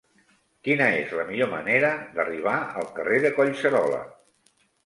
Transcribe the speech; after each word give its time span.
Quina 0.67 0.87
és 1.01 1.11
la 1.19 1.25
millor 1.27 1.51
manera 1.51 1.93
d'arribar 2.17 2.57
al 2.85 2.91
carrer 2.99 3.23
de 3.27 3.35
Collserola? 3.39 4.05